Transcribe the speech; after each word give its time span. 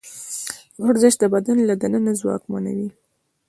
ورزش 0.85 1.13
د 1.19 1.23
بدن 1.33 1.57
له 1.69 1.75
دننه 1.81 2.11
ځواکمنوي. 2.21 2.89